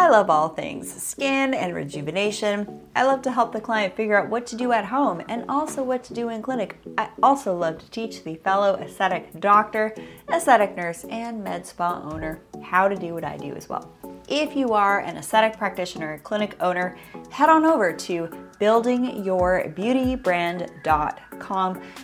[0.00, 2.82] I love all things skin and rejuvenation.
[2.94, 5.82] I love to help the client figure out what to do at home and also
[5.82, 6.78] what to do in clinic.
[6.96, 9.92] I also love to teach the fellow aesthetic doctor,
[10.32, 13.90] aesthetic nurse, and med spa owner how to do what I do as well.
[14.28, 16.96] If you are an aesthetic practitioner, clinic owner,
[17.30, 18.30] head on over to
[18.60, 21.28] buildingyourbeautybrand.com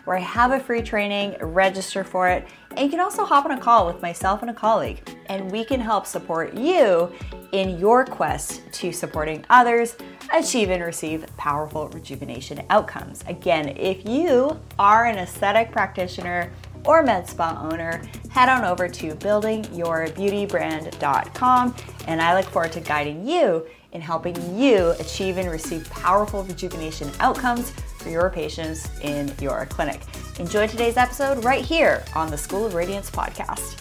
[0.05, 3.51] where I have a free training, register for it, and you can also hop on
[3.53, 7.11] a call with myself and a colleague, and we can help support you
[7.53, 9.97] in your quest to supporting others
[10.33, 13.23] achieve and receive powerful rejuvenation outcomes.
[13.27, 16.53] Again, if you are an aesthetic practitioner,
[16.87, 18.01] or med spa owner,
[18.31, 21.75] head on over to buildingyourbeautybrand.com
[22.07, 27.11] and I look forward to guiding you in helping you achieve and receive powerful rejuvenation
[27.21, 30.01] outcomes for your patients in your clinic.
[30.39, 33.81] Enjoy today's episode right here on the School of Radiance podcast.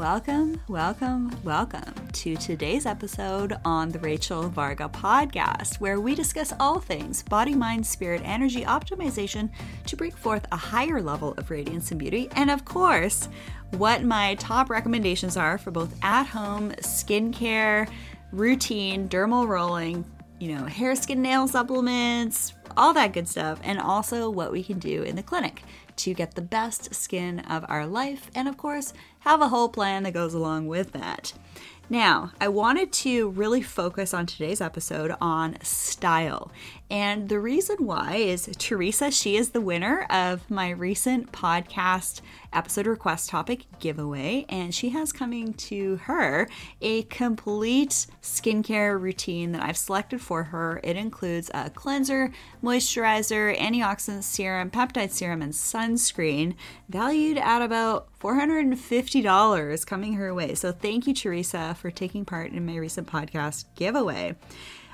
[0.00, 6.80] Welcome, welcome, welcome to today's episode on the Rachel Varga podcast, where we discuss all
[6.80, 9.50] things body, mind, spirit, energy optimization
[9.84, 12.30] to bring forth a higher level of radiance and beauty.
[12.34, 13.28] And of course,
[13.72, 17.86] what my top recommendations are for both at home skincare,
[18.32, 20.06] routine, dermal rolling,
[20.38, 24.78] you know, hair, skin, nail supplements, all that good stuff, and also what we can
[24.78, 25.62] do in the clinic
[26.02, 30.02] to get the best skin of our life, and of course, have a whole plan
[30.04, 31.32] that goes along with that.
[31.92, 36.52] Now, I wanted to really focus on today's episode on style.
[36.88, 42.20] And the reason why is Teresa, she is the winner of my recent podcast
[42.52, 46.48] episode request topic giveaway, and she has coming to her
[46.80, 50.80] a complete skincare routine that I've selected for her.
[50.84, 52.30] It includes a cleanser,
[52.62, 56.54] moisturizer, antioxidant serum, peptide serum, and sunscreen,
[56.88, 60.54] valued at about $450 coming her way.
[60.54, 64.36] So thank you, Teresa, for taking part in my recent podcast giveaway.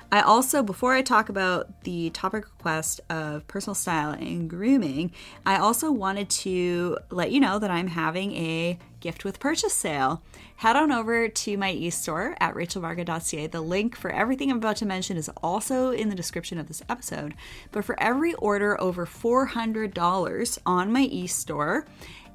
[0.09, 5.11] I also, before I talk about the topic request of personal style and grooming,
[5.45, 10.23] I also wanted to let you know that I'm having a gift with purchase sale.
[10.55, 13.47] Head on over to my e-store at rachelvarga.ca.
[13.47, 16.81] The link for everything I'm about to mention is also in the description of this
[16.87, 17.33] episode.
[17.73, 21.85] But for every order over $400 on my e-store,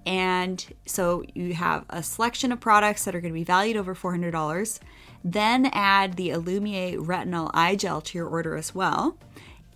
[0.07, 3.95] and so you have a selection of products that are going to be valued over
[3.95, 4.81] $400
[5.25, 9.17] then add the Alumier Retinol Eye Gel to your order as well.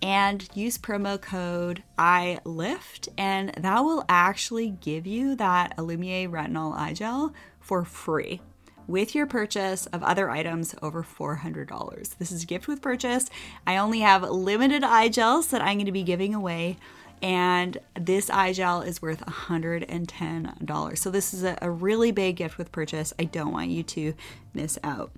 [0.01, 6.93] And use promo code EYELIFT, and that will actually give you that Alumier Retinol Eye
[6.93, 8.41] Gel for free
[8.85, 12.17] with your purchase of other items over $400.
[12.17, 13.29] This is gift with purchase.
[13.65, 16.77] I only have limited eye gels that I'm going to be giving away
[17.21, 20.97] and this eye gel is worth $110.
[20.97, 23.13] So this is a, a, really big gift with purchase.
[23.17, 24.13] I don't want you to
[24.53, 25.11] miss out.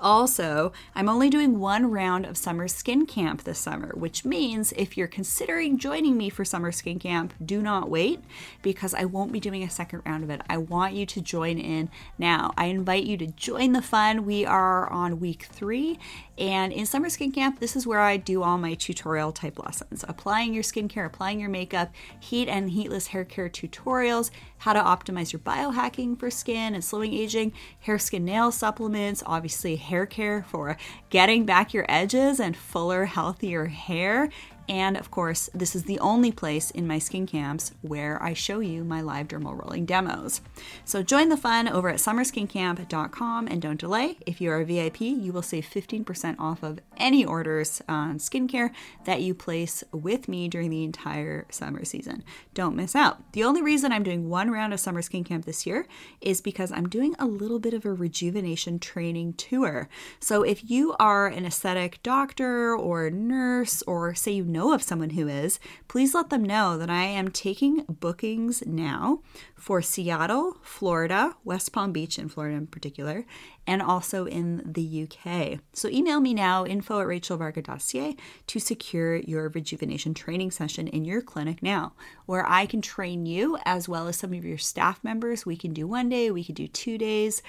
[0.00, 4.96] Also, I'm only doing one round of summer skin camp this summer, which means if
[4.96, 8.20] you're considering joining me for summer skin camp, do not wait
[8.62, 10.40] because I won't be doing a second round of it.
[10.48, 12.52] I want you to join in now.
[12.56, 14.24] I invite you to join the fun.
[14.24, 15.98] We are on week three,
[16.38, 20.04] and in summer skin camp, this is where I do all my tutorial type lessons
[20.06, 25.32] applying your skincare, applying your makeup, heat and heatless hair care tutorials, how to optimize
[25.32, 30.76] your biohacking for skin and slowing aging, hair, skin, nail supplements, obviously hair care for
[31.10, 34.28] getting back your edges and fuller, healthier hair,
[34.68, 38.60] and of course, this is the only place in my skin camps where I show
[38.60, 40.42] you my live dermal rolling demos.
[40.84, 44.18] So join the fun over at summerskincamp.com and don't delay.
[44.26, 48.70] If you are a VIP, you will save 15% off of any orders on skincare
[49.06, 52.22] that you place with me during the entire summer season.
[52.52, 53.32] Don't miss out.
[53.32, 55.86] The only reason I'm doing one round of summer skin camp this year
[56.20, 59.88] is because I'm doing a little bit of a rejuvenation training tour.
[60.20, 64.82] So if you are an aesthetic doctor or nurse, or say you know know of
[64.82, 69.20] someone who is, please let them know that I am taking bookings now
[69.54, 73.24] for Seattle, Florida, West Palm Beach in Florida in particular,
[73.68, 75.60] and also in the UK.
[75.72, 78.16] So email me now, info at rachelvarga.ca,
[78.48, 81.92] to secure your rejuvenation training session in your clinic now,
[82.26, 85.46] where I can train you as well as some of your staff members.
[85.46, 87.42] We can do one day, we can do two days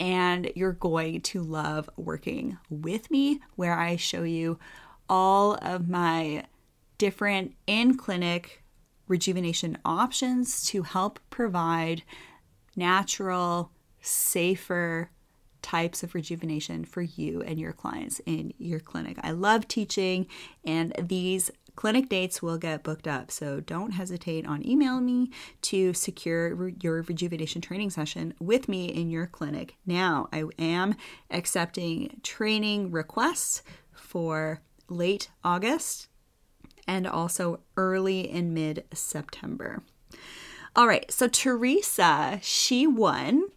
[0.00, 4.58] and you're going to love working with me where I show you
[5.08, 6.44] all of my
[7.04, 8.64] different in clinic
[9.08, 12.02] rejuvenation options to help provide
[12.76, 13.70] natural,
[14.00, 15.10] safer
[15.60, 19.18] types of rejuvenation for you and your clients in your clinic.
[19.22, 20.26] I love teaching,
[20.64, 23.30] and these clinic dates will get booked up.
[23.30, 25.30] So don't hesitate on email me
[25.60, 29.74] to secure your rejuvenation training session with me in your clinic.
[29.84, 30.94] Now, I am
[31.30, 33.62] accepting training requests
[33.92, 36.08] for late August
[36.86, 39.82] and also early in mid September.
[40.76, 43.48] All right, so Teresa, she won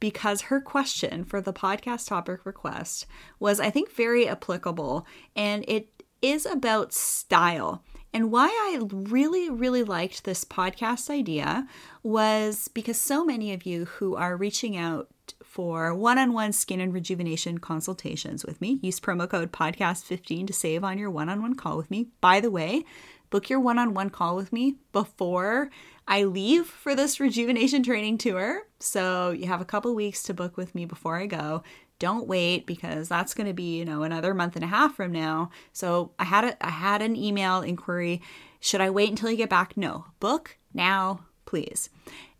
[0.00, 3.06] because her question for the podcast topic request
[3.38, 5.88] was, I think, very applicable and it
[6.20, 7.84] is about style.
[8.12, 11.66] And why I really, really liked this podcast idea
[12.02, 15.08] was because so many of you who are reaching out
[15.42, 20.52] for one on one skin and rejuvenation consultations with me, use promo code podcast15 to
[20.52, 22.08] save on your one on one call with me.
[22.20, 22.84] By the way,
[23.30, 25.70] book your one on one call with me before
[26.06, 28.62] I leave for this rejuvenation training tour.
[28.80, 31.62] So you have a couple weeks to book with me before I go.
[31.98, 35.12] Don't wait because that's going to be you know another month and a half from
[35.12, 35.50] now.
[35.72, 38.20] So i had a i had an email inquiry.
[38.60, 39.76] Should i wait until you get back?
[39.76, 40.06] No.
[40.20, 41.88] Book now please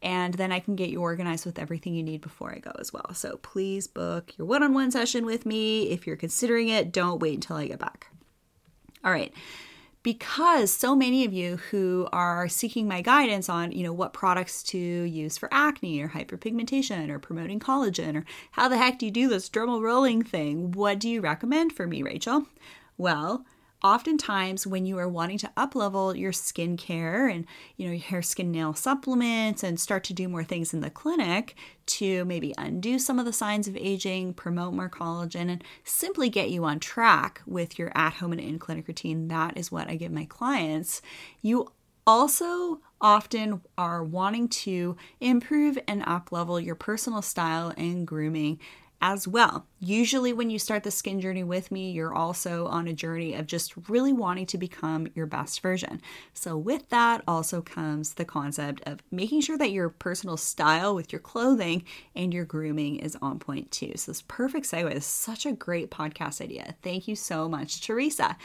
[0.04, 2.92] and then i can get you organized with everything you need before i go as
[2.92, 7.34] well so please book your one-on-one session with me if you're considering it don't wait
[7.34, 8.08] until i get back
[9.04, 9.34] all right
[10.04, 14.62] because so many of you who are seeking my guidance on, you know, what products
[14.62, 19.12] to use for acne or hyperpigmentation or promoting collagen or how the heck do you
[19.12, 20.72] do this dermal rolling thing?
[20.72, 22.46] What do you recommend for me, Rachel?
[22.98, 23.46] Well,
[23.84, 27.44] oftentimes when you are wanting to up level your skincare and
[27.76, 30.90] you know your hair skin nail supplements and start to do more things in the
[30.90, 31.54] clinic
[31.86, 36.48] to maybe undo some of the signs of aging promote more collagen and simply get
[36.48, 39.94] you on track with your at home and in clinic routine that is what i
[39.94, 41.02] give my clients.
[41.42, 41.70] You
[42.06, 48.58] also often are wanting to improve and up level your personal style and grooming
[49.04, 49.66] as well.
[49.80, 53.46] Usually, when you start the skin journey with me, you're also on a journey of
[53.46, 56.00] just really wanting to become your best version.
[56.32, 61.12] So, with that also comes the concept of making sure that your personal style with
[61.12, 61.84] your clothing
[62.16, 63.92] and your grooming is on point too.
[63.96, 66.74] So, this perfect segue is such a great podcast idea.
[66.82, 68.38] Thank you so much, Teresa.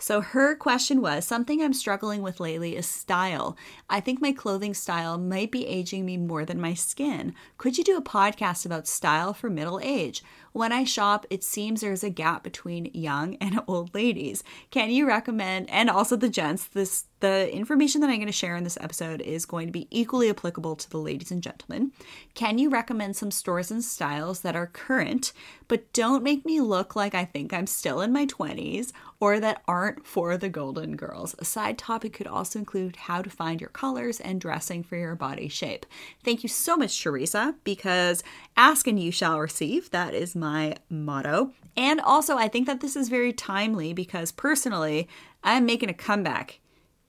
[0.00, 3.56] So her question was something I'm struggling with lately is style.
[3.90, 7.34] I think my clothing style might be aging me more than my skin.
[7.56, 10.22] Could you do a podcast about style for middle age?
[10.52, 14.42] When I shop, it seems there's a gap between young and old ladies.
[14.70, 18.56] Can you recommend and also the gents this the information that I'm going to share
[18.56, 21.90] in this episode is going to be equally applicable to the ladies and gentlemen.
[22.34, 25.32] Can you recommend some stores and styles that are current,
[25.66, 29.62] but don't make me look like I think I'm still in my 20s or that
[29.66, 31.34] aren't for the golden girls?
[31.40, 35.16] A side topic could also include how to find your colors and dressing for your
[35.16, 35.86] body shape.
[36.24, 38.22] Thank you so much, Teresa, because
[38.56, 39.90] ask and you shall receive.
[39.90, 41.52] That is my motto.
[41.76, 45.08] And also, I think that this is very timely because personally,
[45.44, 46.60] I'm making a comeback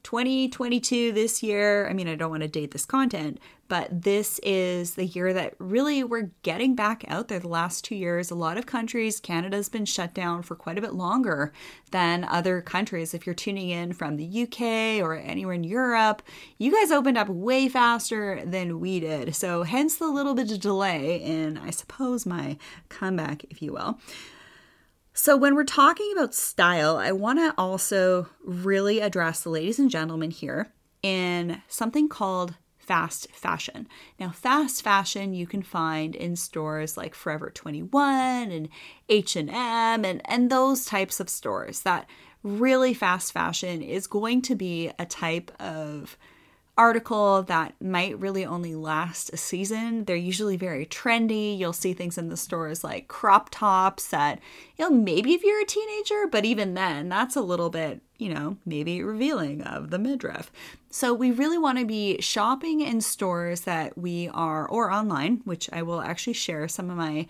[0.03, 1.87] 2022 this year.
[1.87, 5.53] I mean, I don't want to date this content, but this is the year that
[5.59, 7.39] really we're getting back out there.
[7.39, 10.81] The last two years, a lot of countries, Canada's been shut down for quite a
[10.81, 11.53] bit longer
[11.91, 13.13] than other countries.
[13.13, 16.21] If you're tuning in from the UK or anywhere in Europe,
[16.57, 19.35] you guys opened up way faster than we did.
[19.35, 22.57] So, hence the little bit of delay in, I suppose, my
[22.89, 23.99] comeback, if you will.
[25.21, 29.91] So, when we're talking about style, I want to also really address the ladies and
[29.91, 30.71] gentlemen here
[31.03, 33.89] in something called fast fashion.
[34.17, 38.69] Now, fast fashion you can find in stores like Forever 21 and
[39.09, 41.81] H&M and and those types of stores.
[41.81, 42.09] That
[42.41, 46.17] really fast fashion is going to be a type of
[46.79, 50.05] article that might really only last a season.
[50.05, 51.57] They're usually very trendy.
[51.57, 54.39] You'll see things in the stores like crop tops that,
[54.77, 58.33] you know, maybe if you're a teenager, but even then, that's a little bit, you
[58.33, 60.53] know, maybe revealing of the midriff.
[60.89, 65.69] So we really want to be shopping in stores that we are, or online, which
[65.73, 67.27] I will actually share some of my.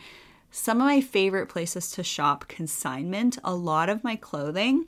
[0.51, 3.37] Some of my favorite places to shop consignment.
[3.43, 4.87] A lot of my clothing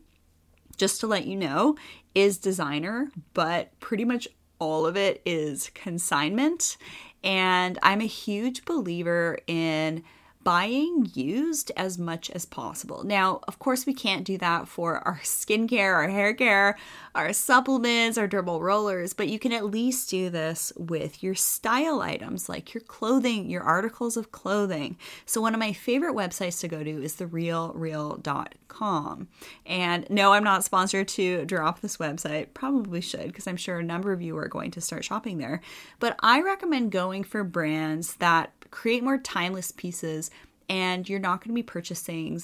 [0.81, 1.75] just to let you know,
[2.15, 4.27] is designer, but pretty much
[4.61, 6.77] all of it is consignment.
[7.23, 10.03] And I'm a huge believer in
[10.43, 13.03] buying used as much as possible.
[13.03, 16.77] Now, of course, we can't do that for our skincare, our hair care,
[17.13, 22.01] our supplements, our dermal rollers, but you can at least do this with your style
[22.01, 24.97] items like your clothing, your articles of clothing.
[25.25, 29.27] So, one of my favorite websites to go to is therealreal.com.
[29.65, 32.47] And no, I'm not sponsored to drop this website.
[32.53, 35.61] Probably should because I'm sure a number of you are going to start shopping there.
[35.99, 40.31] But I recommend going for brands that create more timeless pieces
[40.69, 42.41] and you're not going to be purchasing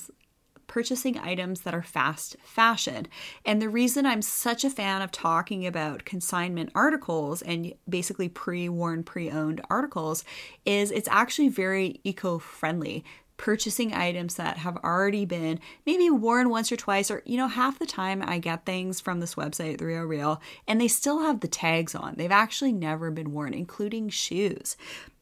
[0.67, 3.07] purchasing items that are fast fashion.
[3.45, 9.03] And the reason I'm such a fan of talking about consignment articles and basically pre-worn,
[9.03, 10.25] pre-owned articles
[10.65, 13.05] is it's actually very eco-friendly
[13.37, 17.77] purchasing items that have already been maybe worn once or twice or you know half
[17.77, 21.39] the time I get things from this website The Real Real and they still have
[21.39, 22.15] the tags on.
[22.17, 24.75] They've actually never been worn including shoes.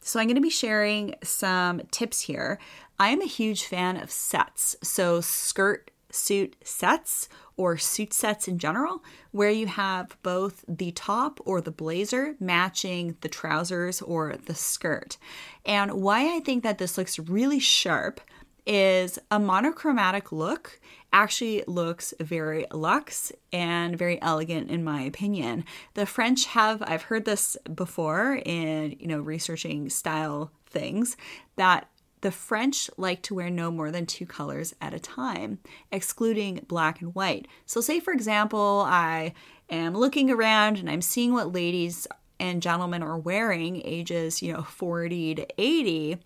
[0.07, 2.59] So, I'm going to be sharing some tips here.
[2.99, 4.75] I am a huge fan of sets.
[4.83, 11.39] So, skirt suit sets or suit sets in general, where you have both the top
[11.43, 15.17] or the blazer matching the trousers or the skirt.
[15.65, 18.21] And why I think that this looks really sharp
[18.67, 20.79] is a monochromatic look
[21.15, 25.63] actually looks very luxe and very elegant in my opinion.
[25.93, 31.15] The French have I've heard this before in, you know, researching style things
[31.55, 31.87] that
[32.19, 36.99] the French like to wear no more than two colors at a time, excluding black
[36.99, 37.47] and white.
[37.65, 39.33] So say for example, I
[39.69, 42.07] am looking around and I'm seeing what ladies
[42.41, 46.17] and gentlemen are wearing ages, you know, 40 to 80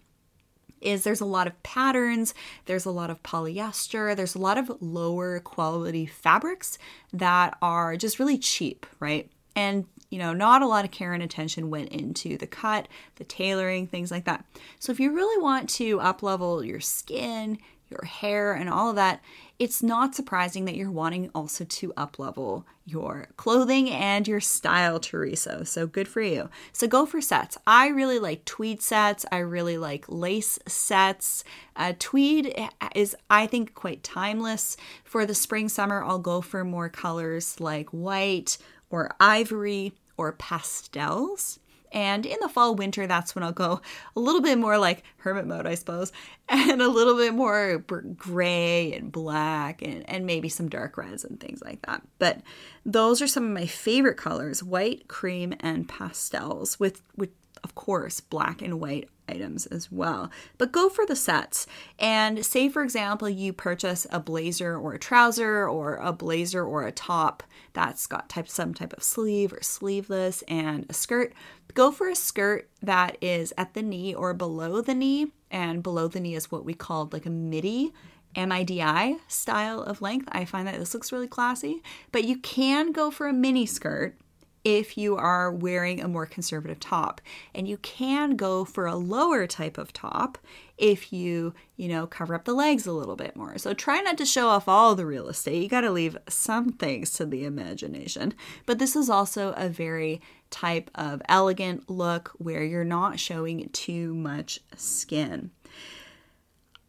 [0.81, 2.33] is there's a lot of patterns,
[2.65, 6.77] there's a lot of polyester, there's a lot of lower quality fabrics
[7.13, 9.29] that are just really cheap, right?
[9.55, 13.23] And you know, not a lot of care and attention went into the cut, the
[13.23, 14.43] tailoring, things like that.
[14.79, 18.95] So if you really want to up level your skin, your hair, and all of
[18.95, 19.21] that,
[19.57, 25.65] it's not surprising that you're wanting also to uplevel your clothing and your style, Teresa.
[25.65, 26.49] So good for you.
[26.71, 27.57] So go for sets.
[27.67, 29.25] I really like tweed sets.
[29.31, 31.43] I really like lace sets.
[31.75, 32.55] Uh, tweed
[32.95, 34.77] is, I think, quite timeless.
[35.03, 38.57] For the spring, summer, I'll go for more colors like white
[38.89, 41.58] or ivory or pastels.
[41.91, 43.81] And in the fall, winter, that's when I'll go
[44.15, 46.11] a little bit more like hermit mode, I suppose,
[46.49, 47.79] and a little bit more
[48.15, 52.01] gray and black and, and maybe some dark reds and things like that.
[52.19, 52.41] But
[52.85, 57.29] those are some of my favorite colors white, cream, and pastels, with, with
[57.63, 60.31] of course, black and white items as well.
[60.57, 61.67] But go for the sets.
[61.97, 66.85] And say, for example, you purchase a blazer or a trouser or a blazer or
[66.85, 67.43] a top
[67.73, 71.33] that's got type some type of sleeve or sleeveless and a skirt.
[71.73, 75.27] Go for a skirt that is at the knee or below the knee.
[75.51, 77.93] And below the knee is what we call like a midi
[78.35, 80.29] MIDI style of length.
[80.31, 81.81] I find that this looks really classy.
[82.11, 84.15] But you can go for a mini skirt
[84.63, 87.21] if you are wearing a more conservative top.
[87.55, 90.37] And you can go for a lower type of top
[90.77, 93.57] if you, you know, cover up the legs a little bit more.
[93.57, 95.61] So try not to show off all the real estate.
[95.61, 98.33] You got to leave some things to the imagination.
[98.65, 104.13] But this is also a very type of elegant look where you're not showing too
[104.13, 105.51] much skin.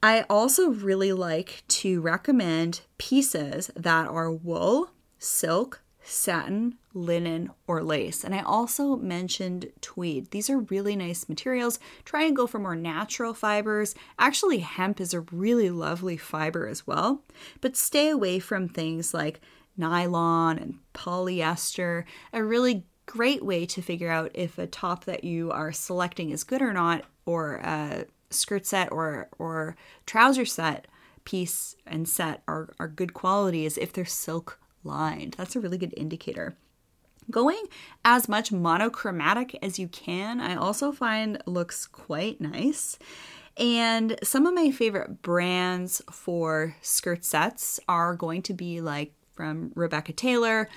[0.03, 8.25] I also really like to recommend pieces that are wool, silk, satin, linen, or lace.
[8.25, 10.31] And I also mentioned tweed.
[10.31, 11.79] These are really nice materials.
[12.05, 13.95] Try and go for more natural fibers.
[14.19, 17.23] Actually, hemp is a really lovely fiber as well.
[17.61, 19.41] But stay away from things like
[19.77, 22.05] nylon and polyester.
[22.33, 26.45] A really great way to figure out if a top that you are selecting is
[26.45, 29.77] good or not, or a skirt set or or
[30.07, 30.87] trouser set
[31.25, 35.35] piece and set are, are good quality is if they're silk lined.
[35.39, 36.57] That's a really good indicator.
[37.31, 37.63] Going
[38.05, 42.99] as much monochromatic as you can, I also find looks quite nice.
[43.57, 49.73] And some of my favorite brands for skirt sets are going to be like from
[49.75, 50.69] Rebecca Taylor.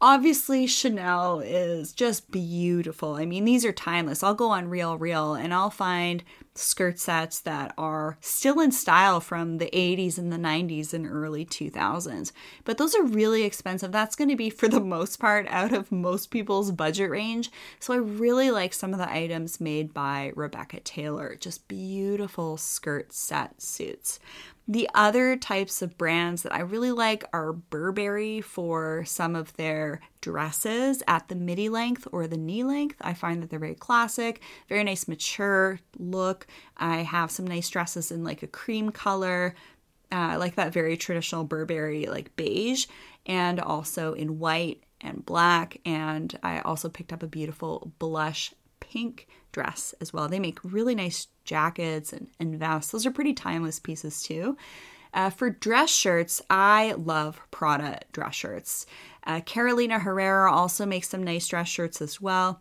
[0.00, 3.16] Obviously, Chanel is just beautiful.
[3.16, 4.22] I mean, these are timeless.
[4.22, 6.22] I'll go on Real Real and I'll find
[6.58, 11.44] skirt sets that are still in style from the 80s and the 90s and early
[11.44, 12.32] 2000s.
[12.64, 13.92] But those are really expensive.
[13.92, 17.50] That's going to be, for the most part, out of most people's budget range.
[17.80, 21.36] So I really like some of the items made by Rebecca Taylor.
[21.38, 24.18] Just beautiful skirt set suits.
[24.70, 30.00] The other types of brands that I really like are Burberry for some of their
[30.20, 32.96] dresses at the midi length or the knee length.
[33.00, 36.46] I find that they're very classic, very nice, mature look.
[36.76, 39.54] I have some nice dresses in like a cream color,
[40.12, 42.84] uh, like that very traditional Burberry, like beige,
[43.24, 45.78] and also in white and black.
[45.86, 50.28] And I also picked up a beautiful blush pink dress as well.
[50.28, 52.92] They make really nice jackets and, and vests.
[52.92, 54.56] Those are pretty timeless pieces too.
[55.14, 58.86] Uh, for dress shirts, I love Prada dress shirts.
[59.24, 62.60] Uh, Carolina Herrera also makes some nice dress shirts as well.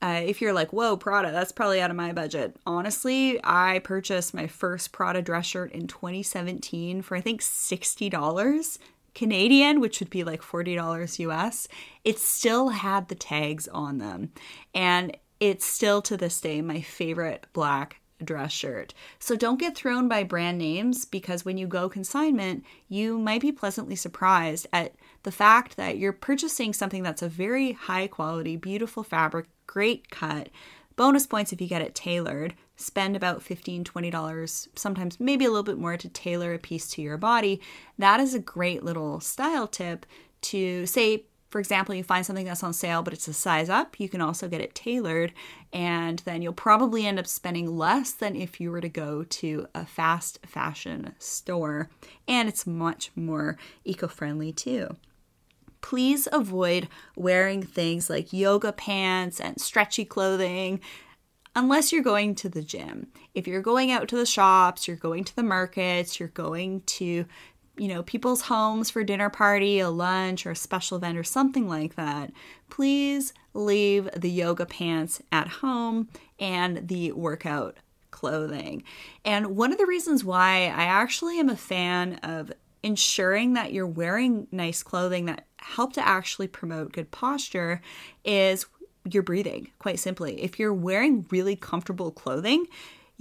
[0.00, 2.56] Uh, if you're like, whoa, Prada, that's probably out of my budget.
[2.66, 8.78] Honestly, I purchased my first Prada dress shirt in 2017 for I think $60
[9.14, 11.68] Canadian, which would be like $40 US.
[12.04, 14.32] It still had the tags on them.
[14.74, 18.94] And it's still to this day my favorite black dress shirt.
[19.18, 23.50] So don't get thrown by brand names because when you go consignment, you might be
[23.50, 24.94] pleasantly surprised at
[25.24, 30.48] the fact that you're purchasing something that's a very high quality, beautiful fabric, great cut.
[30.94, 32.54] Bonus points if you get it tailored.
[32.76, 37.02] Spend about $15, $20, sometimes maybe a little bit more to tailor a piece to
[37.02, 37.60] your body.
[37.98, 40.06] That is a great little style tip
[40.42, 44.00] to say for example, you find something that's on sale, but it's a size up,
[44.00, 45.34] you can also get it tailored,
[45.70, 49.66] and then you'll probably end up spending less than if you were to go to
[49.74, 51.90] a fast fashion store.
[52.26, 54.96] And it's much more eco friendly too.
[55.82, 60.80] Please avoid wearing things like yoga pants and stretchy clothing
[61.54, 63.08] unless you're going to the gym.
[63.34, 67.26] If you're going out to the shops, you're going to the markets, you're going to
[67.76, 71.68] you know, people's homes for dinner party, a lunch, or a special event, or something
[71.68, 72.30] like that,
[72.68, 77.78] please leave the yoga pants at home and the workout
[78.10, 78.82] clothing.
[79.24, 82.52] And one of the reasons why I actually am a fan of
[82.82, 87.80] ensuring that you're wearing nice clothing that help to actually promote good posture
[88.24, 88.66] is
[89.10, 90.42] your breathing, quite simply.
[90.42, 92.66] If you're wearing really comfortable clothing,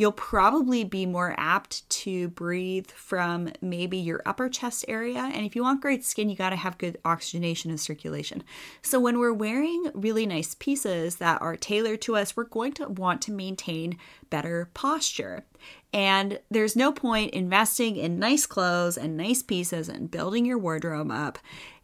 [0.02, 5.20] you'll probably be more apt to breathe from maybe your upper chest area.
[5.20, 8.44] And if you want great skin, you got to have good oxygenation and circulation.
[8.82, 12.88] So when we're wearing really nice pieces that are tailored to us, we're going to
[12.88, 14.00] want to maintain
[14.32, 15.46] better posture.
[15.94, 21.12] And there's no point investing in nice clothes and nice pieces and building your wardrobe
[21.12, 21.38] up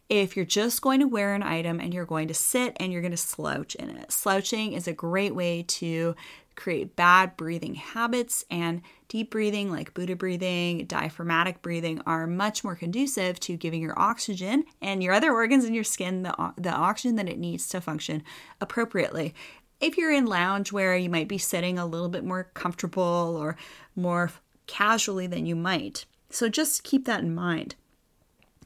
[0.08, 3.02] if you're just going to wear an item and you're going to sit and you're
[3.02, 4.10] going to slouch in it.
[4.10, 6.16] Slouching is a great way to
[6.58, 12.74] create bad breathing habits, and deep breathing, like Buddha breathing, diaphragmatic breathing, are much more
[12.74, 17.16] conducive to giving your oxygen and your other organs in your skin the, the oxygen
[17.16, 18.22] that it needs to function
[18.60, 19.34] appropriately.
[19.80, 23.56] If you're in lounge, loungewear, you might be sitting a little bit more comfortable or
[23.94, 24.32] more
[24.66, 26.04] casually than you might.
[26.30, 27.76] So just keep that in mind.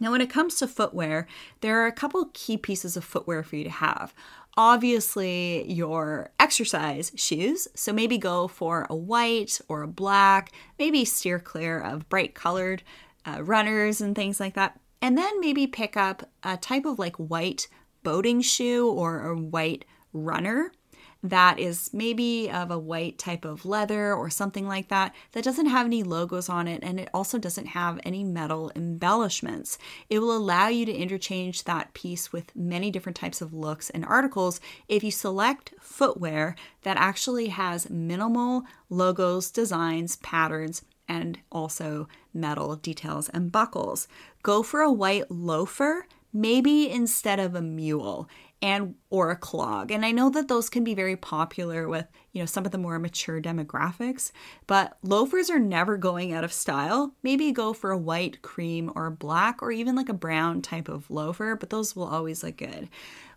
[0.01, 1.29] Now, when it comes to footwear,
[1.61, 4.13] there are a couple key pieces of footwear for you to have
[4.57, 7.69] obviously your exercise shoes.
[7.75, 12.83] So maybe go for a white or a black, maybe steer clear of bright colored
[13.27, 14.79] uh, runners and things like that.
[15.01, 17.69] And then maybe pick up a type of like white
[18.03, 20.73] boating shoe or a white runner
[21.23, 25.67] that is maybe of a white type of leather or something like that that doesn't
[25.67, 29.79] have any logos on it and it also doesn't have any metal embellishments.
[30.11, 34.05] It will allow you to interchange that piece with many different types of looks and
[34.05, 42.75] articles if you select footwear that actually has minimal logos, designs, patterns, and also metal
[42.77, 44.09] details and buckles.
[44.43, 48.29] Go for a white loafer maybe instead of a mule
[48.63, 49.91] and or a clog.
[49.91, 52.79] And I know that those can be very popular with, you know, some of the
[52.79, 54.31] more mature demographics,
[54.69, 57.15] but loafers are never going out of style.
[57.25, 61.11] Maybe go for a white, cream, or black or even like a brown type of
[61.11, 62.89] loafer, but those will always look good.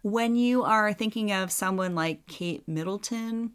[0.04, 3.54] When you are thinking of someone like Kate Middleton,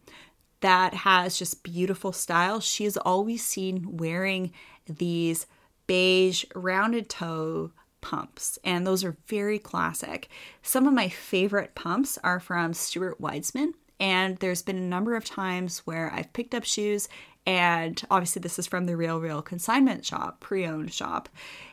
[0.61, 2.61] that has just beautiful style.
[2.61, 4.53] She is always seen wearing
[4.87, 5.47] these
[5.87, 10.29] beige rounded toe pumps, and those are very classic.
[10.63, 15.25] Some of my favorite pumps are from Stuart Weitzman, and there's been a number of
[15.25, 17.09] times where I've picked up shoes,
[17.47, 21.29] and obviously, this is from the Real Real consignment shop, pre owned shop,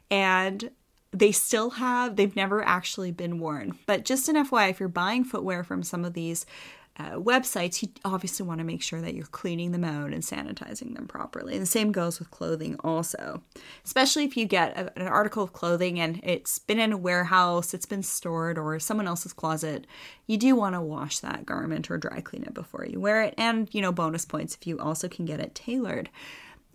[0.09, 0.71] and
[1.11, 3.77] they still have, they've never actually been worn.
[3.85, 6.45] But just an FYI, if you're buying footwear from some of these
[6.99, 10.95] uh, websites, you obviously want to make sure that you're cleaning them out and sanitizing
[10.95, 11.53] them properly.
[11.53, 13.43] And the same goes with clothing, also.
[13.85, 17.73] Especially if you get a, an article of clothing and it's been in a warehouse,
[17.73, 19.85] it's been stored, or someone else's closet,
[20.25, 23.35] you do want to wash that garment or dry clean it before you wear it.
[23.37, 26.09] And, you know, bonus points if you also can get it tailored.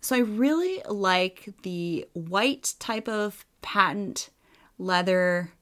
[0.00, 4.30] So I really like the white type of patent
[4.78, 5.52] leather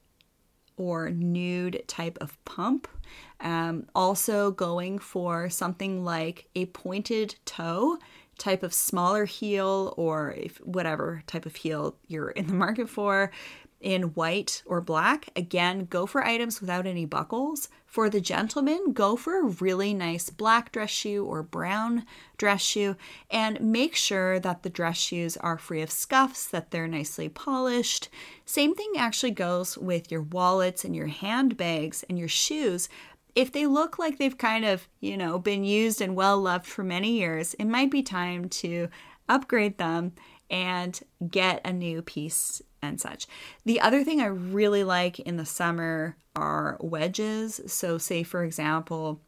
[0.77, 2.87] or nude type of pump.
[3.39, 7.97] Um, also, going for something like a pointed toe
[8.37, 13.31] type of smaller heel or if whatever type of heel you're in the market for
[13.81, 15.29] in white or black.
[15.35, 17.67] Again, go for items without any buckles.
[17.85, 22.05] For the gentleman, go for a really nice black dress shoe or brown
[22.37, 22.95] dress shoe
[23.29, 28.07] and make sure that the dress shoes are free of scuffs, that they're nicely polished.
[28.45, 32.87] Same thing actually goes with your wallets and your handbags and your shoes.
[33.35, 36.83] If they look like they've kind of, you know, been used and well loved for
[36.83, 38.87] many years, it might be time to
[39.27, 40.13] upgrade them
[40.51, 43.25] and get a new piece and such.
[43.65, 47.61] The other thing I really like in the summer are wedges.
[47.67, 49.21] So, say for example,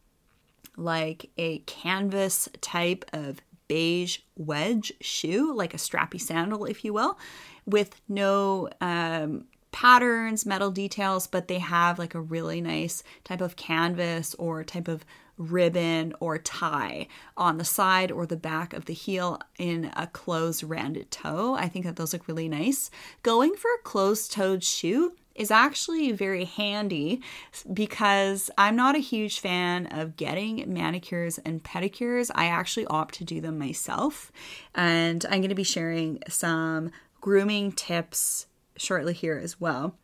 [0.76, 7.18] like a canvas type of beige wedge shoe, like a strappy sandal, if you will,
[7.66, 13.56] with no um, patterns, metal details, but they have like a really nice type of
[13.56, 15.04] canvas or type of
[15.36, 20.62] ribbon or tie on the side or the back of the heel in a closed
[20.62, 21.54] rounded toe.
[21.54, 22.90] I think that those look really nice.
[23.22, 27.20] Going for a closed toed shoe is actually very handy
[27.72, 32.30] because I'm not a huge fan of getting manicures and pedicures.
[32.34, 34.30] I actually opt to do them myself.
[34.74, 39.96] And I'm going to be sharing some grooming tips shortly here as well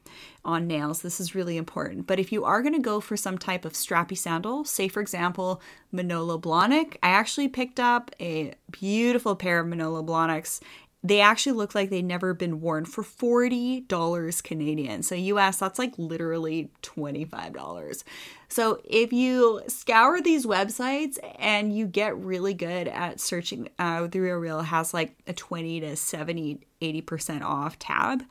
[0.45, 1.03] on nails.
[1.03, 2.07] This is really important.
[2.07, 5.01] But if you are going to go for some type of strappy sandal, say for
[5.01, 5.61] example,
[5.93, 10.61] Manolo Blahnik, I actually picked up a beautiful pair of Manolo Blahniks.
[11.03, 15.03] They actually look like they've never been worn for $40 Canadian.
[15.03, 18.05] So US, that's like literally $25.
[18.49, 24.21] So if you scour these websites and you get really good at searching, uh, The
[24.21, 28.23] Real Real has like a 20 to 70, 80% off tab.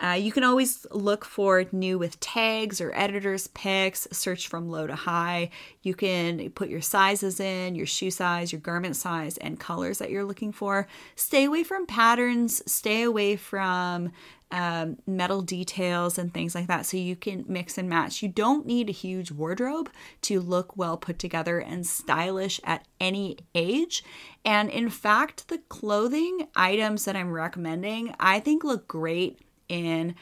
[0.00, 4.86] Uh, you can always look for new with tags or editor's picks, search from low
[4.86, 5.50] to high.
[5.82, 10.10] You can put your sizes in, your shoe size, your garment size, and colors that
[10.10, 10.86] you're looking for.
[11.16, 14.12] Stay away from patterns, stay away from
[14.52, 18.22] um, metal details and things like that so you can mix and match.
[18.22, 19.90] You don't need a huge wardrobe
[20.22, 24.04] to look well put together and stylish at any age.
[24.44, 30.14] And in fact, the clothing items that I'm recommending, I think look great in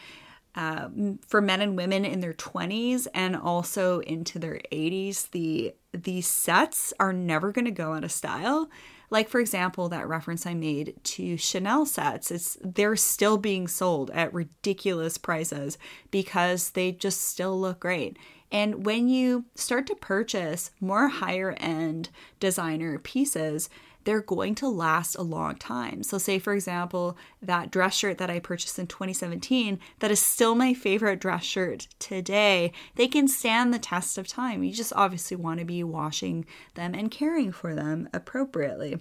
[0.55, 6.27] um, for men and women in their 20s and also into their 80s the these
[6.27, 8.69] sets are never going to go out of style.
[9.11, 14.11] Like for example that reference i made to chanel sets it's they're still being sold
[14.11, 15.79] at ridiculous prices
[16.11, 18.17] because they just still look great.
[18.53, 22.09] And when you start to purchase more higher end
[22.41, 23.71] designer pieces
[24.11, 26.03] they're going to last a long time.
[26.03, 30.57] So, say for example, that dress shirt that I purchased in 2017, that is still
[30.57, 34.65] my favorite dress shirt today, they can stand the test of time.
[34.65, 36.45] You just obviously want to be washing
[36.75, 38.99] them and caring for them appropriately.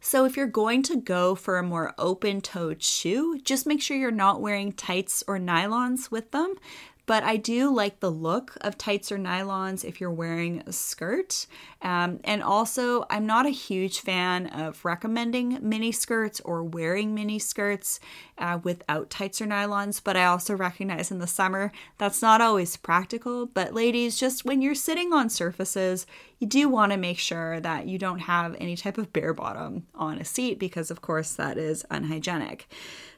[0.00, 3.96] So, if you're going to go for a more open toed shoe, just make sure
[3.96, 6.56] you're not wearing tights or nylons with them
[7.06, 11.46] but I do like the look of tights or nylons if you're wearing a skirt.
[11.82, 17.38] Um, and also, I'm not a huge fan of recommending mini skirts or wearing mini
[17.38, 18.00] skirts
[18.38, 22.76] uh, without tights or nylons, but I also recognize in the summer that's not always
[22.76, 23.46] practical.
[23.46, 26.06] But, ladies, just when you're sitting on surfaces,
[26.38, 29.86] you do want to make sure that you don't have any type of bare bottom
[29.94, 32.68] on a seat because, of course, that is unhygienic.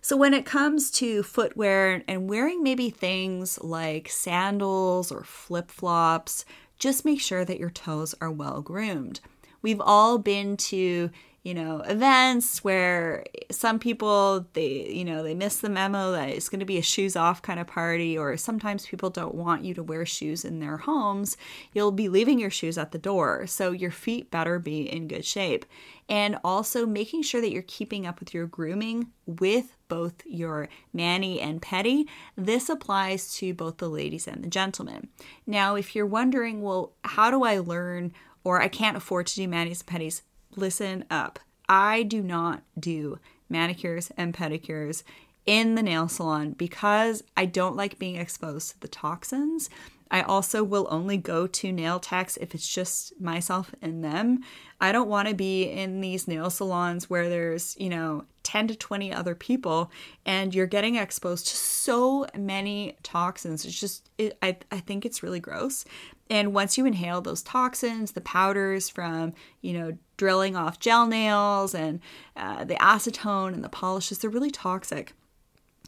[0.01, 6.45] So, when it comes to footwear and wearing maybe things like sandals or flip flops,
[6.79, 9.21] just make sure that your toes are well groomed.
[9.63, 11.11] We've all been to
[11.47, 16.49] you know events where some people they you know they miss the memo that it's
[16.49, 19.73] going to be a shoes off kind of party or sometimes people don't want you
[19.73, 21.37] to wear shoes in their homes
[21.73, 25.25] you'll be leaving your shoes at the door so your feet better be in good
[25.25, 25.65] shape
[26.09, 31.41] and also making sure that you're keeping up with your grooming with both your mani
[31.41, 32.09] and petty.
[32.37, 35.09] This applies to both the ladies and the gentlemen.
[35.49, 38.13] Now, if you're wondering, well, how do I learn
[38.45, 40.23] or I can't afford to do manis and pedis?
[40.57, 41.39] Listen up.
[41.69, 45.03] I do not do manicures and pedicures
[45.45, 49.71] in the nail salon because I don't like being exposed to the toxins.
[50.11, 54.41] I also will only go to nail techs if it's just myself and them.
[54.81, 58.77] I don't want to be in these nail salons where there's, you know, 10 to
[58.77, 59.91] 20 other people
[60.25, 63.65] and you're getting exposed to so many toxins.
[63.65, 65.85] It's just, it, I, I think it's really gross.
[66.29, 71.75] And once you inhale those toxins, the powders from, you know, drilling off gel nails
[71.75, 72.01] and
[72.37, 75.13] uh, the acetone and the polishes, they're really toxic.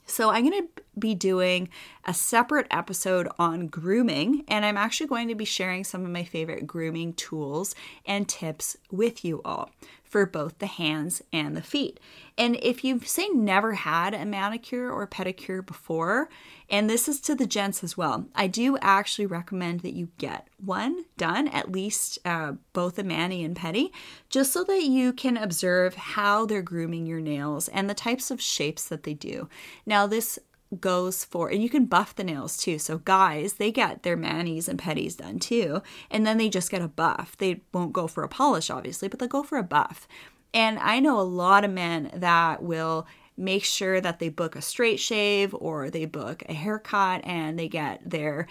[0.06, 1.68] So, I'm going to be doing
[2.04, 6.24] a separate episode on grooming, and I'm actually going to be sharing some of my
[6.24, 7.74] favorite grooming tools
[8.06, 9.70] and tips with you all
[10.08, 12.00] for both the hands and the feet.
[12.38, 16.28] And if you've say never had a manicure or pedicure before,
[16.70, 20.48] and this is to the gents as well, I do actually recommend that you get
[20.64, 23.90] one done, at least uh, both a mani and pedi,
[24.30, 28.40] just so that you can observe how they're grooming your nails and the types of
[28.40, 29.48] shapes that they do.
[29.84, 30.38] Now, this
[30.80, 32.78] goes for and you can buff the nails too.
[32.78, 36.82] So guys they get their manis and pedis done too and then they just get
[36.82, 37.36] a buff.
[37.38, 40.06] They won't go for a polish obviously but they'll go for a buff.
[40.54, 44.62] And i know a lot of men that will make sure that they book a
[44.62, 48.48] straight shave or they book a haircut and they get their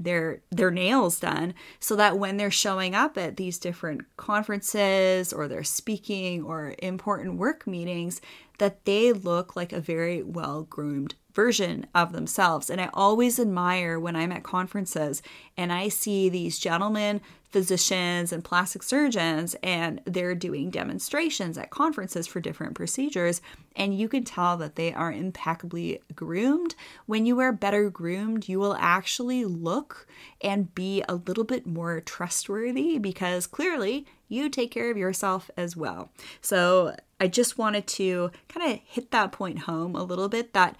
[0.00, 5.46] their their nails done so that when they're showing up at these different conferences or
[5.46, 8.20] they're speaking or important work meetings
[8.58, 12.70] that they look like a very well groomed version of themselves.
[12.70, 15.22] And I always admire when I'm at conferences
[15.56, 22.26] and I see these gentlemen, physicians, and plastic surgeons, and they're doing demonstrations at conferences
[22.26, 23.40] for different procedures.
[23.74, 26.74] And you can tell that they are impeccably groomed.
[27.06, 30.06] When you are better groomed, you will actually look
[30.40, 35.76] and be a little bit more trustworthy because clearly you take care of yourself as
[35.76, 36.10] well.
[36.40, 40.76] So I just wanted to kind of hit that point home a little bit that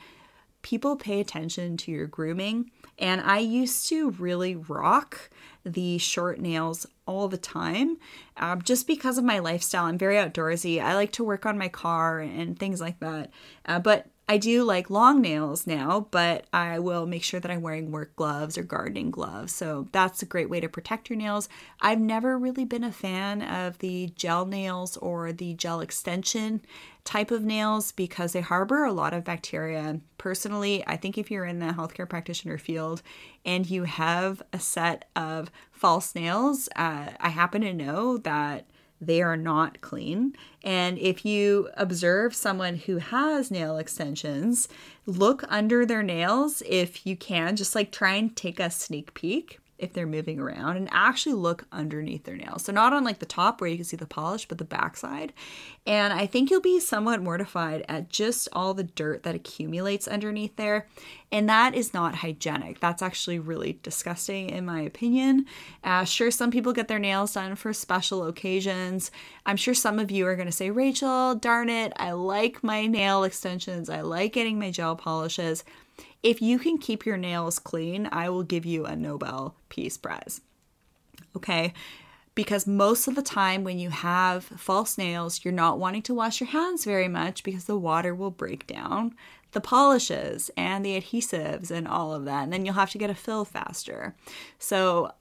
[0.62, 2.70] people pay attention to your grooming.
[2.99, 5.31] And I used to really rock
[5.64, 7.96] the short nails all the time
[8.37, 9.87] um, just because of my lifestyle.
[9.87, 10.83] I'm very outdoorsy.
[10.83, 13.31] I like to work on my car and things like that.
[13.64, 17.62] Uh, but I do like long nails now, but I will make sure that I'm
[17.62, 19.52] wearing work gloves or gardening gloves.
[19.52, 21.48] So that's a great way to protect your nails.
[21.80, 26.60] I've never really been a fan of the gel nails or the gel extension
[27.02, 29.98] type of nails because they harbor a lot of bacteria.
[30.16, 33.02] Personally, I think if you're in the healthcare practitioner field
[33.44, 38.66] and you have a set of false nails, uh, I happen to know that
[39.00, 40.34] they are not clean.
[40.62, 44.68] And if you observe someone who has nail extensions,
[45.06, 49.58] look under their nails if you can, just like try and take a sneak peek
[49.80, 52.64] if they're moving around and actually look underneath their nails.
[52.64, 55.32] So not on like the top where you can see the polish, but the backside.
[55.86, 60.56] And I think you'll be somewhat mortified at just all the dirt that accumulates underneath
[60.56, 60.86] there.
[61.32, 62.80] And that is not hygienic.
[62.80, 65.46] That's actually really disgusting, in my opinion.
[65.82, 69.10] Uh, sure, some people get their nails done for special occasions.
[69.46, 72.86] I'm sure some of you are going to say, Rachel, darn it, I like my
[72.86, 73.88] nail extensions.
[73.88, 75.64] I like getting my gel polishes.
[76.22, 80.40] If you can keep your nails clean, I will give you a Nobel Peace Prize.
[81.36, 81.72] Okay?
[82.34, 86.40] Because most of the time, when you have false nails, you're not wanting to wash
[86.40, 89.14] your hands very much because the water will break down
[89.52, 92.44] the polishes and the adhesives and all of that.
[92.44, 94.14] And then you'll have to get a fill faster.
[94.58, 95.12] So,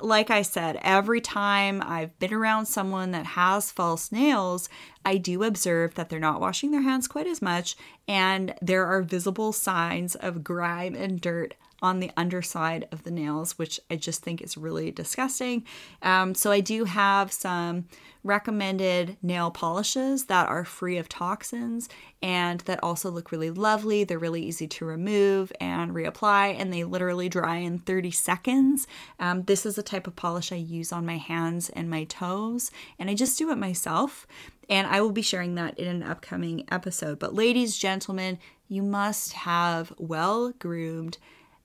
[0.00, 4.68] like I said, every time I've been around someone that has false nails,
[5.04, 9.02] I do observe that they're not washing their hands quite as much, and there are
[9.02, 14.22] visible signs of grime and dirt on the underside of the nails, which I just
[14.22, 15.64] think is really disgusting.
[16.02, 17.86] Um, so I do have some
[18.24, 21.88] recommended nail polishes that are free of toxins
[22.20, 24.04] and that also look really lovely.
[24.04, 28.86] They're really easy to remove and reapply, and they literally dry in 30 seconds.
[29.20, 32.70] Um, this is the type of polish I use on my hands and my toes,
[32.98, 34.26] and I just do it myself.
[34.68, 37.18] And I will be sharing that in an upcoming episode.
[37.18, 38.38] But, ladies, gentlemen,
[38.68, 41.16] you must have well groomed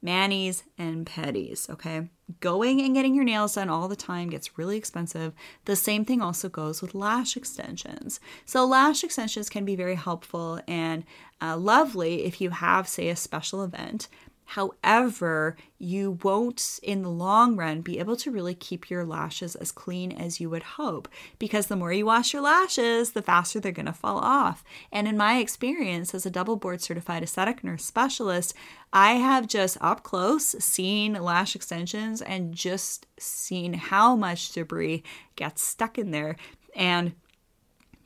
[0.03, 2.09] manis, and pedis, okay?
[2.39, 5.33] Going and getting your nails done all the time gets really expensive.
[5.65, 8.19] The same thing also goes with lash extensions.
[8.45, 11.05] So, lash extensions can be very helpful and
[11.41, 14.07] uh, lovely if you have, say, a special event
[14.45, 19.71] However, you won't in the long run be able to really keep your lashes as
[19.71, 21.08] clean as you would hope
[21.39, 24.63] because the more you wash your lashes, the faster they're going to fall off.
[24.91, 28.53] And in my experience as a double board certified aesthetic nurse specialist,
[28.91, 35.03] I have just up close seen lash extensions and just seen how much debris
[35.36, 36.36] gets stuck in there.
[36.75, 37.13] And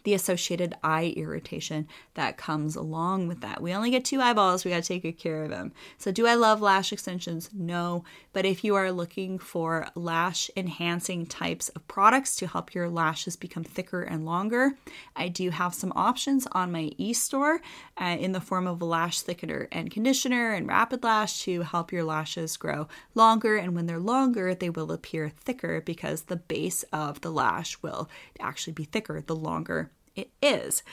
[0.07, 3.61] the associated eye irritation that comes along with that.
[3.61, 5.73] We only get two eyeballs, we got to take good care of them.
[5.97, 7.49] So, do I love lash extensions?
[7.53, 8.05] No.
[8.31, 13.35] But if you are looking for lash enhancing types of products to help your lashes
[13.35, 14.77] become thicker and longer,
[15.13, 17.59] I do have some options on my e store
[17.99, 21.91] uh, in the form of a lash thickener and conditioner and rapid lash to help
[21.91, 23.57] your lashes grow longer.
[23.57, 28.09] And when they're longer, they will appear thicker because the base of the lash will
[28.39, 30.83] actually be thicker the longer it is.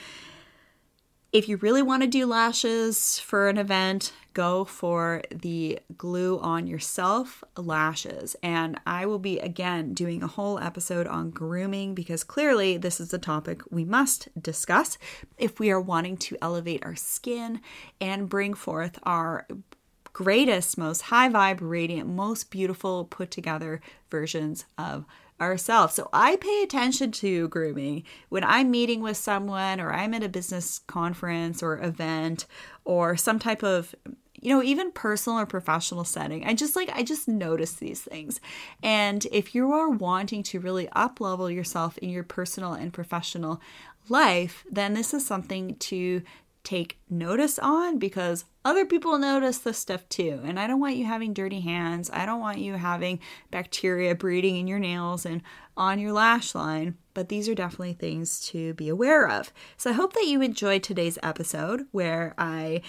[1.33, 6.65] If you really want to do lashes for an event, go for the glue on
[6.65, 8.37] yourself lashes.
[8.41, 13.13] And I will be again doing a whole episode on grooming because clearly this is
[13.13, 14.97] a topic we must discuss
[15.37, 17.59] if we are wanting to elevate our skin
[17.99, 19.45] and bring forth our
[20.13, 25.03] greatest, most high vibe, radiant, most beautiful put together versions of
[25.39, 25.93] ourselves.
[25.95, 30.29] So I pay attention to grooming when I'm meeting with someone or I'm at a
[30.29, 32.45] business conference or event
[32.85, 33.93] or some type of
[34.41, 38.39] you know even personal or professional setting i just like i just notice these things
[38.83, 43.59] and if you are wanting to really up level yourself in your personal and professional
[44.07, 46.21] life then this is something to
[46.65, 50.41] take notice on because other people notice this stuff too.
[50.43, 52.09] And I don't want you having dirty hands.
[52.11, 53.19] I don't want you having
[53.51, 55.41] bacteria breeding in your nails and
[55.77, 56.97] on your lash line.
[57.13, 59.53] But these are definitely things to be aware of.
[59.77, 62.81] So I hope that you enjoyed today's episode where I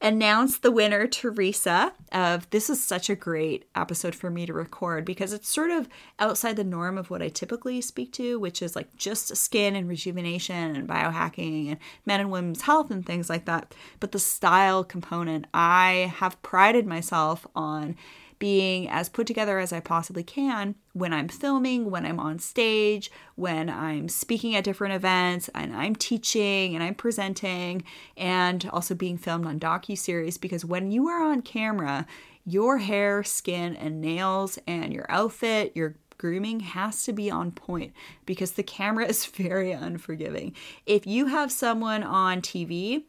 [0.00, 5.04] announce the winner, Teresa, of this is such a great episode for me to record
[5.04, 8.74] because it's sort of outside the norm of what I typically speak to, which is
[8.74, 13.44] like just skin and rejuvenation and biohacking and men and women's health and things like
[13.44, 13.74] that.
[14.00, 17.96] But the style component, I have prided myself on
[18.40, 23.10] being as put together as I possibly can when I'm filming, when I'm on stage,
[23.36, 27.84] when I'm speaking at different events, and I'm teaching and I'm presenting,
[28.16, 30.38] and also being filmed on docu series.
[30.38, 32.06] Because when you are on camera,
[32.44, 37.92] your hair, skin, and nails, and your outfit, your grooming has to be on point
[38.26, 40.54] because the camera is very unforgiving.
[40.86, 43.04] If you have someone on TV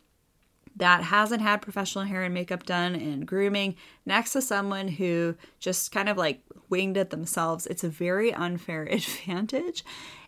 [0.75, 5.91] that hasn't had professional hair and makeup done and grooming next to someone who just
[5.91, 9.83] kind of like winged it themselves, it's a very unfair advantage.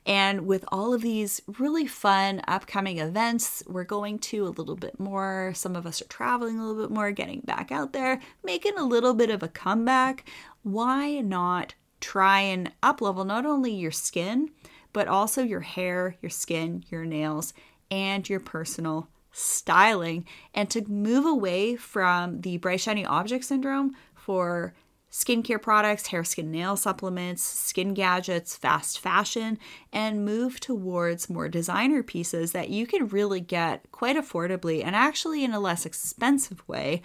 [0.06, 5.00] And with all of these really fun upcoming events, we're going to a little bit
[5.00, 5.54] more.
[5.56, 8.84] Some of us are traveling a little bit more, getting back out there, making a
[8.84, 10.30] little bit of a comeback.
[10.64, 14.52] Why not try and up level not only your skin,
[14.92, 17.54] but also your hair, your skin, your nails,
[17.90, 24.74] and your personal styling and to move away from the bright shiny object syndrome for
[25.12, 29.60] skincare products, hair, skin, nail supplements, skin gadgets, fast fashion,
[29.92, 35.44] and move towards more designer pieces that you can really get quite affordably and actually
[35.44, 37.02] in a less expensive way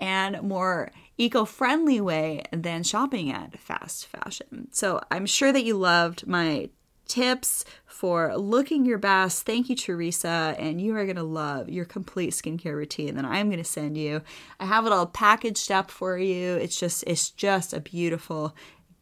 [0.00, 4.66] and more eco friendly way than shopping at fast fashion.
[4.72, 6.70] So I'm sure that you loved my
[7.06, 9.46] tips for looking your best.
[9.46, 10.54] Thank you, Teresa.
[10.58, 13.96] And you are going to love your complete skincare routine that I'm going to send
[13.96, 14.22] you.
[14.58, 16.54] I have it all packaged up for you.
[16.54, 18.54] It's just, it's just a beautiful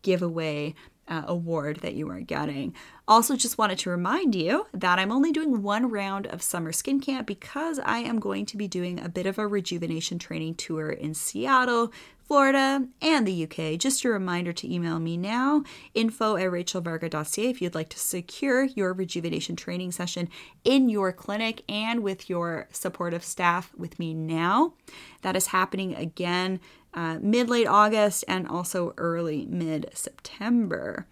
[0.03, 0.75] giveaway
[1.13, 2.75] uh, award that you are getting.
[3.07, 7.01] Also, just wanted to remind you that I'm only doing one round of summer skin
[7.01, 10.89] camp because I am going to be doing a bit of a rejuvenation training tour
[10.91, 11.93] in Seattle
[12.33, 13.79] Florida, and the UK.
[13.79, 18.65] Just a reminder to email me now, info at rachelvarga.ca if you'd like to secure
[18.65, 20.31] your rejuvenation training session
[20.65, 24.73] in your clinic and with your supportive staff with me now.
[25.21, 26.61] That is happening again
[26.95, 31.07] uh, mid late August and also early mid September.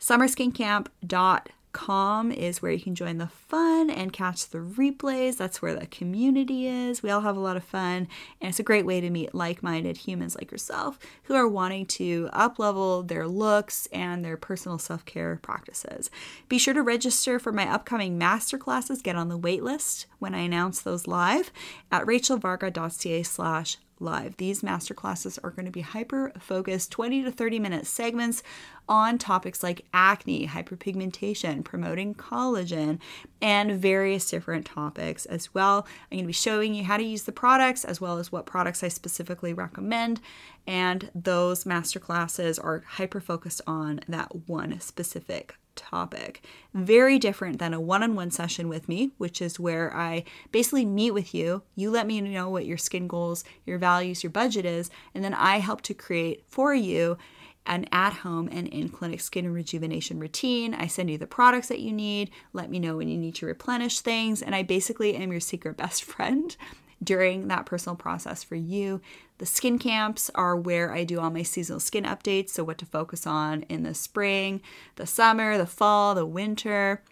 [0.00, 5.36] Summerskincamp.com com is where you can join the fun and catch the replays.
[5.36, 7.02] That's where the community is.
[7.02, 8.08] We all have a lot of fun,
[8.40, 11.86] and it's a great way to meet like minded humans like yourself who are wanting
[11.86, 16.10] to up level their looks and their personal self care practices.
[16.48, 19.02] Be sure to register for my upcoming masterclasses.
[19.02, 21.52] Get on the wait list when I announce those live
[21.92, 24.36] at rachelvarga.ca slash live.
[24.36, 28.42] These masterclasses are going to be hyper focused 20 to 30 minute segments
[28.88, 32.98] on topics like acne, hyperpigmentation, promoting collagen,
[33.42, 35.86] and various different topics as well.
[36.10, 38.46] I'm going to be showing you how to use the products as well as what
[38.46, 40.20] products I specifically recommend.
[40.66, 46.44] And those masterclasses are hyper focused on that one specific topic.
[46.74, 50.84] Very different than a one on one session with me, which is where I basically
[50.84, 51.62] meet with you.
[51.74, 55.32] You let me know what your skin goals, your values, your budget is, and then
[55.32, 57.16] I help to create for you
[57.64, 60.74] an at home and in clinic skin rejuvenation routine.
[60.74, 63.46] I send you the products that you need, let me know when you need to
[63.46, 66.56] replenish things, and I basically am your secret best friend
[67.02, 69.00] during that personal process for you.
[69.38, 72.86] The skin camps are where I do all my seasonal skin updates, so what to
[72.86, 74.60] focus on in the spring,
[74.96, 77.02] the summer, the fall, the winter.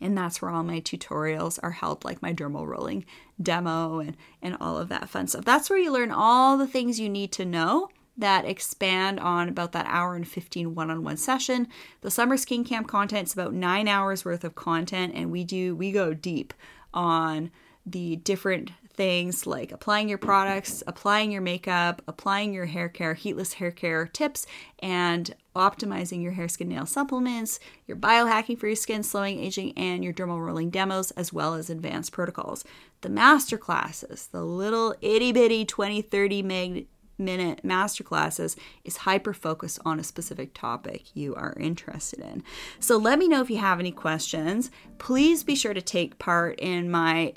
[0.00, 3.04] And that's where all my tutorials are held, like my dermal rolling
[3.40, 5.44] demo and, and all of that fun stuff.
[5.44, 9.72] That's where you learn all the things you need to know that expand on about
[9.72, 11.68] that hour and 15 one-on-one session.
[12.00, 15.74] The summer skin camp content is about nine hours worth of content, and we do
[15.74, 16.54] we go deep
[16.92, 17.50] on
[17.84, 23.54] the different things like applying your products, applying your makeup, applying your hair care, heatless
[23.54, 24.46] hair care tips,
[24.80, 30.04] and optimizing your hair, skin, nail supplements, your biohacking for your skin, slowing aging, and
[30.04, 32.62] your dermal rolling demos, as well as advanced protocols.
[33.00, 36.86] The master classes, the little itty bitty 20, 30 meg
[37.18, 42.42] minute masterclasses is hyper focused on a specific topic you are interested in.
[42.80, 44.70] So let me know if you have any questions.
[44.98, 47.32] Please be sure to take part in my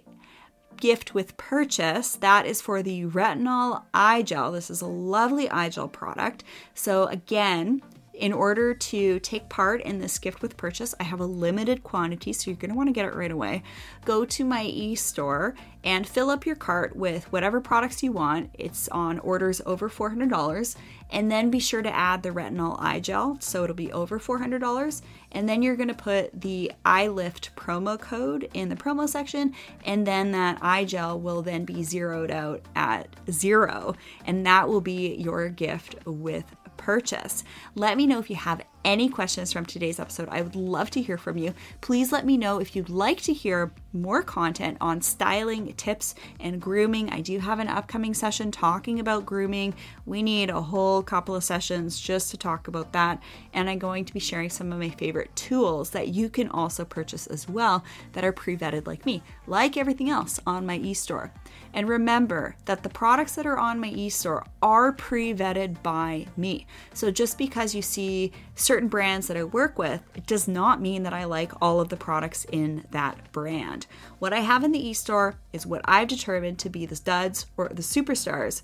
[0.78, 2.16] gift with purchase.
[2.16, 4.52] That is for the retinol eye gel.
[4.52, 6.44] This is a lovely eye gel product.
[6.74, 7.82] So, again,
[8.14, 12.32] in order to take part in this gift with purchase, I have a limited quantity,
[12.32, 13.64] so you're going to want to get it right away.
[14.06, 18.52] Go to my e store and fill up your cart with whatever products you want.
[18.54, 20.76] It's on orders over $400.
[21.10, 25.02] And then be sure to add the retinol eye gel, so it'll be over $400.
[25.32, 29.54] And then you're going to put the EYELIFT promo code in the promo section,
[29.86, 33.96] and then that eye gel will then be zeroed out at zero.
[34.26, 36.46] And that will be your gift with
[36.78, 37.44] purchase.
[37.76, 40.28] Let me know if you have any questions from today's episode.
[40.30, 41.54] I would love to hear from you.
[41.82, 46.62] Please let me know if you'd like to hear more content on styling tips and
[46.62, 47.10] grooming.
[47.12, 49.76] I do have an upcoming session talking about grooming.
[50.06, 53.22] We need a whole couple of sessions just to talk about that.
[53.54, 56.84] And I'm going to be sharing some of my favorite tools that you can also
[56.86, 60.94] purchase as well that are pre vetted like me, like everything else on my e
[60.94, 61.32] store.
[61.74, 66.28] And remember that the products that are on my e store are pre vetted by
[66.36, 66.66] me.
[66.94, 71.04] So just because you see certain brands that I work with, it does not mean
[71.04, 73.88] that I like all of the products in that brand.
[74.20, 77.46] What I have in the e store is what I've determined to be the studs
[77.58, 78.62] or the superstars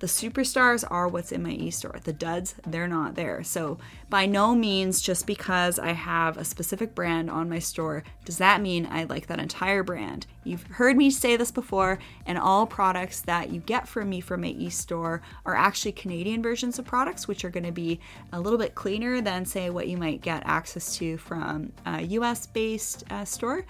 [0.00, 1.98] the superstars are what's in my e-store.
[2.04, 3.42] The duds, they're not there.
[3.42, 3.78] So,
[4.08, 8.62] by no means just because I have a specific brand on my store does that
[8.62, 10.26] mean I like that entire brand.
[10.44, 14.42] You've heard me say this before, and all products that you get from me from
[14.42, 18.00] my e-store are actually Canadian versions of products which are going to be
[18.32, 23.04] a little bit cleaner than say what you might get access to from a US-based
[23.10, 23.64] uh, store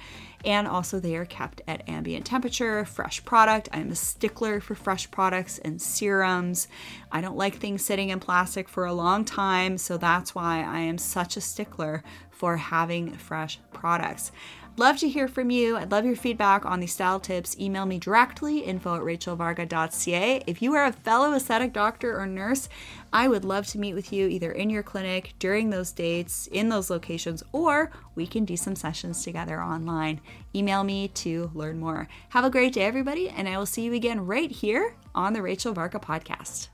[0.45, 3.69] and also they are kept at ambient temperature, fresh product.
[3.73, 6.69] I'm a stickler for fresh products and serums.
[7.11, 10.81] I don't like things sitting in plastic for a long time, so that's why I
[10.81, 14.31] am such a stickler for having fresh products.
[14.79, 15.77] Love to hear from you.
[15.77, 17.59] I'd love your feedback on these style tips.
[17.59, 20.45] Email me directly, info at rachelvarga.ca.
[20.47, 22.69] If you are a fellow aesthetic doctor or nurse,
[23.13, 26.69] I would love to meet with you either in your clinic, during those dates, in
[26.69, 30.21] those locations, or we can do some sessions together online.
[30.55, 32.09] Email me to learn more.
[32.31, 35.43] Have a great day, everybody, and I will see you again right here on the
[35.43, 36.69] Rachel Varga podcast.